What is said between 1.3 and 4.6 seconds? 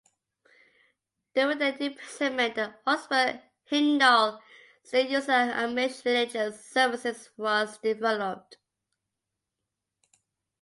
During their imprisonment, the "Ausbund" hymnal,